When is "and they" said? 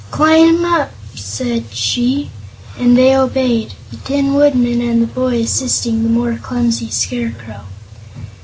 2.75-3.15